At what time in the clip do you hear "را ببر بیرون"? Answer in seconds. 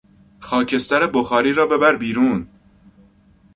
1.53-2.47